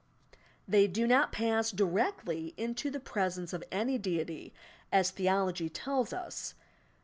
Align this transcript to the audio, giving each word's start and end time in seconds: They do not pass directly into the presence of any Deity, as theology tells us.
They 0.67 0.87
do 0.87 1.05
not 1.05 1.31
pass 1.31 1.69
directly 1.69 2.55
into 2.57 2.89
the 2.89 2.99
presence 2.99 3.53
of 3.53 3.63
any 3.71 3.99
Deity, 3.99 4.51
as 4.91 5.11
theology 5.11 5.69
tells 5.69 6.11
us. 6.11 6.55